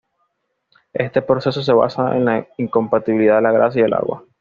Este 0.93 1.21
proceso 1.21 1.61
se 1.61 1.73
basa 1.73 2.17
en 2.17 2.25
la 2.25 2.47
incompatibilidad 2.57 3.35
de 3.35 3.41
la 3.43 3.51
grasa 3.51 3.77
y 3.77 3.81
el 3.83 3.93
agua. 3.93 4.23